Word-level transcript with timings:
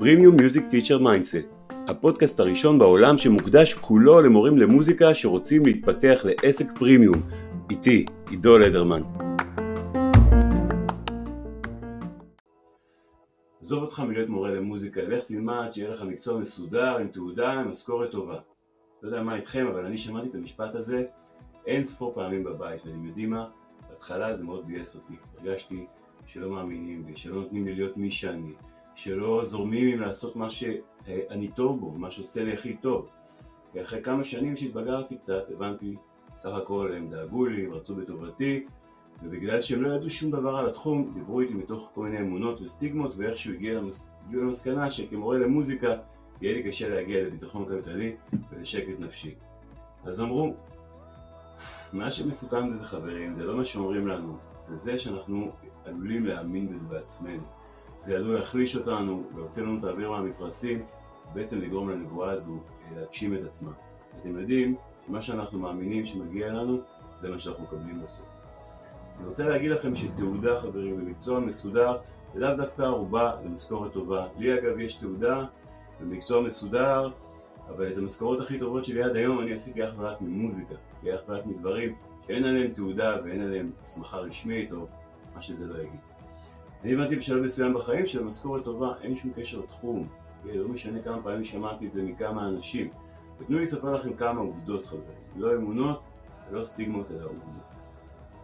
Premium 0.00 0.36
Music 0.36 0.64
Teacher 0.64 0.98
Mindset, 0.98 1.56
הפודקאסט 1.88 2.40
הראשון 2.40 2.78
בעולם 2.78 3.18
שמוקדש 3.18 3.74
כולו 3.74 4.20
למורים 4.20 4.58
למוזיקה 4.58 5.14
שרוצים 5.14 5.66
להתפתח 5.66 6.24
לעסק 6.24 6.78
פרימיום. 6.78 7.22
איתי, 7.70 8.06
עידו 8.30 8.58
לדרמן. 8.58 9.02
עזוב 13.60 13.82
אותך 13.82 14.00
מלהיות 14.00 14.28
מורה 14.28 14.50
למוזיקה, 14.50 15.02
לך 15.02 15.24
תלמד 15.24 15.68
שיהיה 15.72 15.90
לך 15.90 16.02
מקצוע 16.02 16.40
מסודר, 16.40 16.98
עם 16.98 17.08
תעודה, 17.08 17.52
עם 17.52 17.70
משכורת 17.70 18.10
טובה. 18.10 18.38
לא 19.02 19.08
יודע 19.08 19.22
מה 19.22 19.36
איתכם, 19.36 19.66
אבל 19.66 19.84
אני 19.84 19.98
שמעתי 19.98 20.28
את 20.28 20.34
המשפט 20.34 20.74
הזה 20.74 21.04
אין 21.66 21.84
ספור 21.84 22.14
פעמים 22.14 22.44
בבית, 22.44 22.86
ואתם 22.86 23.06
יודעים 23.06 23.30
מה? 23.30 23.59
בהתחלה 24.00 24.34
זה 24.34 24.44
מאוד 24.44 24.66
ביאס 24.66 24.96
אותי. 24.96 25.14
הרגשתי 25.38 25.86
שלא 26.26 26.50
מאמינים 26.50 27.06
בי, 27.06 27.16
שלא 27.16 27.34
נותנים 27.34 27.64
לי 27.64 27.74
להיות 27.74 27.96
מי 27.96 28.10
שאני, 28.10 28.52
שלא 28.94 29.44
זורמים 29.44 29.88
עם 29.88 30.00
לעשות 30.00 30.36
מה 30.36 30.50
שאני 30.50 31.48
טוב 31.48 31.80
בו, 31.80 31.92
מה 31.92 32.10
שעושה 32.10 32.44
לי 32.44 32.52
הכי 32.52 32.76
טוב. 32.76 33.06
ואחרי 33.74 34.02
כמה 34.02 34.24
שנים 34.24 34.56
שהתבגרתי 34.56 35.16
קצת, 35.16 35.50
הבנתי, 35.50 35.96
סך 36.34 36.50
הכל 36.50 36.92
הם 36.96 37.08
דאגו 37.08 37.46
לי, 37.46 37.64
הם 37.64 37.72
רצו 37.72 37.94
בטובתי, 37.94 38.66
ובגלל 39.22 39.60
שהם 39.60 39.82
לא 39.82 39.88
ידעו 39.88 40.10
שום 40.10 40.30
דבר 40.30 40.56
על 40.56 40.66
התחום, 40.66 41.10
דיברו 41.14 41.40
איתי 41.40 41.54
מתוך 41.54 41.90
כל 41.94 42.02
מיני 42.02 42.20
אמונות 42.20 42.60
וסטיגמות, 42.60 43.14
ואיכשהו 43.16 43.54
הגיעו 43.54 43.82
למס... 43.82 44.12
למסקנה 44.32 44.90
שכמורה 44.90 45.38
למוזיקה, 45.38 45.96
יהיה 46.40 46.54
לי 46.54 46.62
קשה 46.62 46.88
להגיע 46.88 47.26
לביטחון 47.26 47.66
כלכלי 47.68 48.16
ולשקט 48.50 49.00
נפשי. 49.00 49.34
אז 50.04 50.20
אמרו, 50.20 50.54
מה 51.92 52.10
שמסוכן 52.10 52.72
בזה 52.72 52.86
חברים, 52.86 53.34
זה 53.34 53.44
לא 53.44 53.56
מה 53.56 53.64
שאומרים 53.64 54.08
לנו, 54.08 54.36
זה 54.56 54.76
זה 54.76 54.98
שאנחנו 54.98 55.52
עלולים 55.84 56.26
להאמין 56.26 56.72
בזה 56.72 56.88
בעצמנו. 56.88 57.42
זה 57.96 58.16
עלול 58.16 58.34
להחליש 58.34 58.76
אותנו, 58.76 59.22
להוציא 59.36 59.62
לנו 59.62 59.78
את 59.78 59.84
האוויר 59.84 60.10
מהמפרשים, 60.10 60.82
ובעצם 61.32 61.60
לגרום 61.60 61.90
לנבואה 61.90 62.30
הזו 62.30 62.52
אה, 62.54 63.00
להגשים 63.00 63.34
את 63.34 63.44
עצמה. 63.44 63.70
אתם 64.20 64.38
יודעים 64.38 64.76
שמה 65.06 65.22
שאנחנו 65.22 65.58
מאמינים 65.58 66.04
שמגיע 66.04 66.52
לנו, 66.52 66.80
זה 67.14 67.30
מה 67.30 67.38
שאנחנו 67.38 67.64
מקבלים 67.64 68.02
בסוף. 68.02 68.26
אני 69.18 69.28
רוצה 69.28 69.48
להגיד 69.48 69.70
לכם 69.70 69.94
שתעודה 69.94 70.60
חברים 70.60 70.96
במקצוע 70.96 71.40
מסודר 71.40 71.96
זה 72.34 72.40
לאו 72.40 72.56
דווקא 72.56 72.82
ערובה 72.82 73.32
למשכורת 73.44 73.92
טובה. 73.92 74.26
לי 74.38 74.54
אגב 74.54 74.78
יש 74.78 74.94
תעודה 74.94 75.44
במקצוע 76.00 76.40
מסודר, 76.40 77.10
אבל 77.76 77.92
את 77.92 77.98
המשכורות 77.98 78.40
הכי 78.40 78.58
טובות 78.58 78.84
שלי 78.84 79.02
עד 79.02 79.16
היום 79.16 79.40
אני 79.40 79.52
עשיתי 79.52 79.84
אך 79.84 79.94
ורק 79.98 80.20
ממוזיקה, 80.20 80.74
אך 81.14 81.20
ורק 81.28 81.46
מדברים 81.46 81.94
שאין 82.26 82.44
עליהם 82.44 82.70
תעודה 82.70 83.16
ואין 83.24 83.40
עליהם 83.40 83.70
הסמכה 83.82 84.16
רשמית 84.16 84.72
או 84.72 84.86
מה 85.34 85.42
שזה 85.42 85.66
לא 85.66 85.78
יגיד. 85.78 86.00
אני 86.84 86.94
הבנתי 86.94 87.16
בשלב 87.16 87.42
מסוים 87.42 87.74
בחיים 87.74 88.06
שלמשכורת 88.06 88.64
טובה 88.64 88.92
אין 89.02 89.16
שום 89.16 89.32
קשר 89.36 89.58
לתחום. 89.58 90.08
לא 90.44 90.68
משנה 90.68 91.02
כמה 91.02 91.22
פעמים 91.22 91.44
שמעתי 91.44 91.86
את 91.86 91.92
זה 91.92 92.02
מכמה 92.02 92.48
אנשים. 92.48 92.88
ותנו 93.40 93.56
לי 93.56 93.62
לספר 93.62 93.92
לכם 93.92 94.12
כמה 94.12 94.40
עובדות 94.40 94.86
חברים. 94.86 95.20
לא 95.36 95.54
אמונות 95.54 96.04
ולא 96.50 96.64
סטיגמות 96.64 97.10
אלא 97.10 97.24
עובדות. 97.24 97.70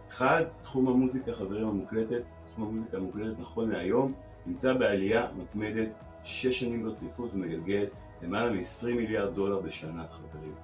אחד, 0.09 0.43
תחום 0.61 0.87
המוזיקה 0.87 1.33
חברים 1.33 1.67
המוקלטת, 1.67 2.21
תחום 2.47 2.67
המוזיקה 2.67 2.97
המוקלטת 2.97 3.39
נכון 3.39 3.69
להיום 3.69 4.13
נמצא 4.45 4.73
בעלייה 4.73 5.27
מתמדת 5.37 5.95
שש 6.23 6.59
שנים 6.59 6.83
ברציפות 6.83 7.33
ומגלגל 7.33 7.85
למעלה 8.21 8.51
מ-20 8.51 8.95
מיליארד 8.95 9.35
דולר 9.35 9.59
בשנה 9.59 10.05
חברים. 10.11 10.55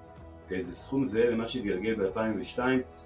אוקיי, 0.43 0.61
זה 0.61 0.73
סכום 0.73 1.05
זהה 1.05 1.29
למה 1.29 1.47
שהתגלגל 1.47 1.95
ב-2002 1.95 2.59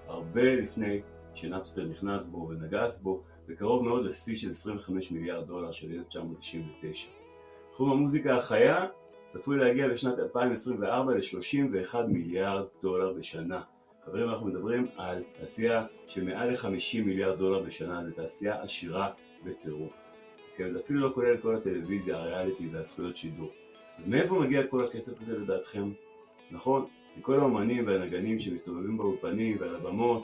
הרבה 0.07 0.55
לפני 0.55 1.01
שנאפסטר 1.35 1.85
נכנס 1.85 2.27
בו 2.27 2.47
ונגס 2.49 2.99
בו 2.99 3.23
וקרוב 3.47 3.83
מאוד 3.83 4.05
לשיא 4.05 4.35
של 4.35 4.49
25 4.49 5.11
מיליארד 5.11 5.47
דולר 5.47 5.71
של 5.71 5.87
1999. 5.99 7.07
תחום 7.71 7.91
המוזיקה 7.91 8.35
החיה 8.35 8.85
צפוי 9.27 9.57
להגיע 9.57 9.87
בשנת 9.87 10.19
2024 10.19 11.13
ל-31 11.13 11.95
מיליארד 12.07 12.65
דולר 12.81 13.13
בשנה. 13.13 13.61
חברים, 14.05 14.29
אנחנו 14.29 14.47
מדברים 14.47 14.87
על 14.97 15.23
תעשייה 15.39 15.85
של 16.07 16.23
מעל 16.23 16.51
ל-50 16.51 17.05
מיליארד 17.05 17.37
דולר 17.37 17.63
בשנה, 17.63 18.05
זו 18.05 18.15
תעשייה 18.15 18.61
עשירה 18.61 19.09
בטירוף. 19.45 20.13
כן, 20.57 20.71
זה 20.73 20.79
אפילו 20.79 20.99
לא 21.09 21.13
כולל 21.13 21.33
את 21.33 21.41
כל 21.41 21.55
הטלוויזיה, 21.55 22.17
הריאליטי 22.17 22.67
והזכויות 22.67 23.17
שידור. 23.17 23.51
אז 23.97 24.07
מאיפה 24.07 24.39
מגיע 24.39 24.67
כל 24.67 24.83
הכסף 24.83 25.19
הזה 25.19 25.39
לדעתכם? 25.39 25.91
נכון? 26.51 26.85
מכל 27.17 27.39
האומנים 27.39 27.87
והנגנים 27.87 28.39
שמסתובבים 28.39 28.97
באולפנים 28.97 29.57
ועל 29.59 29.75
הבמות, 29.75 30.23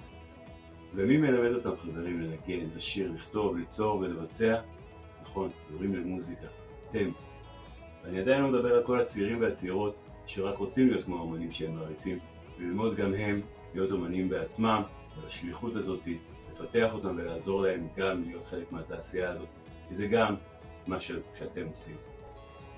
ומי 0.95 1.17
מלמד 1.17 1.51
אותם 1.55 1.75
חברים 1.75 2.21
לנגן, 2.21 2.67
לשיר, 2.75 3.11
לכתוב, 3.11 3.57
ליצור 3.57 3.97
ולבצע? 3.97 4.61
נכון, 5.21 5.49
מורים 5.69 5.95
למוזיקה. 5.95 6.47
אתם. 6.89 7.11
ואני 8.03 8.19
עדיין 8.19 8.41
לא 8.41 8.49
מדבר 8.49 8.75
על 8.75 8.83
כל 8.83 8.99
הצעירים 8.99 9.41
והצעירות 9.41 9.97
שרק 10.25 10.57
רוצים 10.57 10.87
להיות 10.87 11.03
כמו 11.03 11.17
האומנים 11.17 11.51
שהם 11.51 11.75
מעריצים, 11.75 12.19
וללמוד 12.57 12.95
גם 12.95 13.13
הם 13.13 13.41
להיות 13.73 13.91
אומנים 13.91 14.29
בעצמם, 14.29 14.81
ולשליחות 15.17 15.75
הזאת, 15.75 16.07
לפתח 16.51 16.93
אותם 16.93 17.15
ולעזור 17.17 17.61
להם 17.61 17.87
גם 17.95 18.23
להיות 18.23 18.45
חלק 18.45 18.71
מהתעשייה 18.71 19.29
הזאת, 19.29 19.47
כי 19.87 19.95
זה 19.95 20.07
גם 20.07 20.35
מה 20.87 20.99
ש... 20.99 21.11
שאתם 21.33 21.67
עושים. 21.67 21.95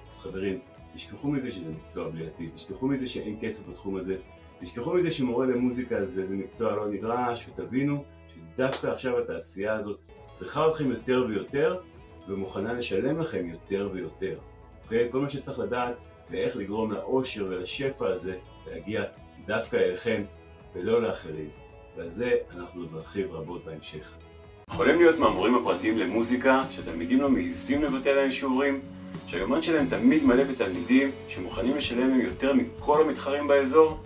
אז 0.10 0.20
חברים, 0.20 0.60
תשכחו 0.96 1.32
מזה 1.32 1.52
שזה 1.52 1.72
מקצוע 1.72 2.10
בלי 2.10 2.28
עתיד, 2.28 2.52
תשכחו 2.52 2.88
מזה 2.88 3.08
שאין 3.08 3.38
כסף 3.42 3.68
בתחום 3.68 3.98
הזה, 3.98 4.18
תשכחו 4.60 4.94
מזה 4.94 5.12
שמורה 5.12 5.46
למוזיקה 5.46 6.06
זה, 6.06 6.26
זה 6.26 6.36
מקצוע 6.36 6.76
לא 6.76 6.88
נדרש, 6.88 7.50
ותבינו 7.50 8.04
שדווקא 8.34 8.88
עכשיו 8.88 9.20
התעשייה 9.20 9.74
הזאת 9.74 10.00
צריכה 10.32 10.68
אתכם 10.68 10.92
יותר 10.92 11.26
ויותר, 11.30 11.78
ומוכנה 12.28 12.74
לשלם 12.74 13.20
לכם 13.20 13.46
יותר 13.50 13.90
ויותר. 13.94 14.40
אוקיי? 14.84 15.12
כל 15.12 15.22
מה 15.22 15.30
שצריך 15.30 15.60
לדעת 15.60 15.96
זה 16.24 16.38
איך 16.38 16.56
לגרום 16.58 16.92
לאושר 16.92 17.46
ולשפע 17.50 18.08
הזה 18.08 18.38
להגיע 18.68 19.04
דווקא 19.46 19.76
אליכם 19.76 20.24
ולא 20.76 21.02
לאחרים. 21.02 21.50
ועל 21.98 22.10
זה 22.10 22.32
אנחנו 22.56 22.82
עוד 22.82 22.92
נרחיב 22.94 23.32
רבות 23.32 23.66
בהמשך. 23.66 24.14
יכולים 24.70 25.00
להיות 25.00 25.20
מהמורים 25.20 25.56
הפרטיים 25.56 25.98
למוזיקה, 25.98 26.62
שהתלמידים 26.72 27.22
לא 27.22 27.30
מעיזים 27.30 27.84
לבטל 27.84 28.14
להם 28.14 28.32
שיעורים, 28.32 28.82
שהיומן 29.36 29.62
שלהם 29.62 29.88
תמיד 29.90 30.24
מלא 30.24 30.44
בתלמידים 30.44 31.12
שמוכנים 31.28 31.78
לשלם 31.78 32.10
להם 32.10 32.22
יותר 32.22 32.54
מכל 32.54 33.02
המתחרים 33.02 33.48
באזור? 33.48 33.98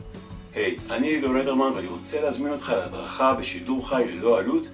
היי, 0.53 0.77
hey, 0.77 0.93
אני 0.93 1.07
עידו 1.07 1.33
לדרמן 1.33 1.71
ואני 1.75 1.87
רוצה 1.87 2.21
להזמין 2.21 2.51
אותך 2.51 2.69
להדרכה 2.69 3.33
בשידור 3.33 3.89
חי 3.89 4.03
ללא 4.07 4.39
עלות 4.39 4.67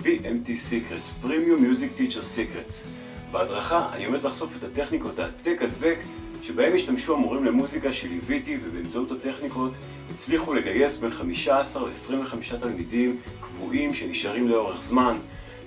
PMT 0.00 0.46
Secrets, 0.46 1.24
Premium 1.26 1.60
Music 1.60 2.00
Teacher 2.00 2.22
Secrets. 2.36 2.86
בהדרכה 3.32 3.88
אני 3.92 4.04
עומד 4.04 4.24
לחשוף 4.24 4.56
את 4.58 4.64
הטכניקות 4.64 5.18
העתק 5.18 5.62
הדבק 5.62 5.96
שבהם 6.42 6.74
השתמשו 6.74 7.14
המורים 7.14 7.44
למוזיקה 7.44 7.92
שליוויתי 7.92 8.58
ובאמצעות 8.62 9.12
הטכניקות 9.12 9.72
הצליחו 10.14 10.54
לגייס 10.54 10.98
בין 10.98 11.10
15 11.10 11.88
ל-25 11.88 12.56
תלמידים 12.60 13.16
קבועים 13.40 13.94
שנשארים 13.94 14.48
לאורך 14.48 14.82
זמן, 14.82 15.16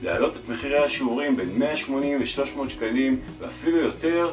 להעלות 0.03 0.37
את 0.37 0.49
מחירי 0.49 0.77
השיעורים 0.77 1.37
בין 1.37 1.59
180 1.59 2.19
ל-300 2.19 2.69
שקלים 2.69 3.19
ואפילו 3.39 3.77
יותר 3.77 4.31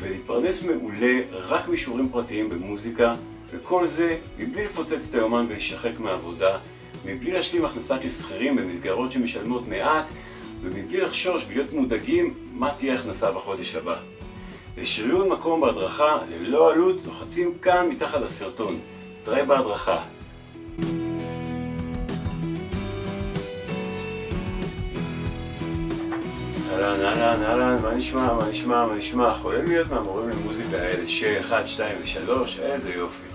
ולהתפרנס 0.00 0.62
מעולה 0.62 1.20
רק 1.32 1.68
משיעורים 1.68 2.08
פרטיים 2.08 2.48
במוזיקה 2.48 3.14
וכל 3.50 3.86
זה 3.86 4.18
מבלי 4.38 4.64
לפוצץ 4.64 5.08
את 5.08 5.14
היומן 5.14 5.46
ולהישחק 5.48 5.98
מעבודה, 5.98 6.58
מבלי 7.04 7.32
להשלים 7.32 7.64
הכנסה 7.64 7.98
כשכירים 7.98 8.56
במסגרות 8.56 9.12
שמשלמות 9.12 9.68
מעט 9.68 10.10
ומבלי 10.62 11.00
לחשוש 11.00 11.44
ולהיות 11.48 11.72
מודאגים 11.72 12.34
מה 12.52 12.70
תהיה 12.70 12.94
הכנסה 12.94 13.32
בחודש 13.32 13.74
הבא. 13.74 13.96
לשריון 14.78 15.28
מקום 15.28 15.60
בהדרכה 15.60 16.18
ללא 16.28 16.72
עלות 16.72 16.96
לוחצים 17.06 17.58
כאן 17.62 17.88
מתחת 17.88 18.20
לסרטון. 18.20 18.78
תראה 19.22 19.44
בהדרכה. 19.44 20.02
אהלן, 26.74 27.04
אהלן, 27.04 27.42
אהלן, 27.42 27.82
מה 27.82 27.94
נשמע, 27.94 28.32
מה 28.34 28.48
נשמע, 28.50 28.86
מה 28.86 28.94
נשמע? 28.94 29.34
חולם 29.34 29.64
להיות 29.64 29.90
מהמורים 29.90 30.28
למוזיקה 30.28 30.76
האלה 30.76 31.08
ש-1, 31.08 31.66
2 31.66 31.98
ו-3? 32.02 32.60
איזה 32.62 32.92
יופי. 32.92 33.33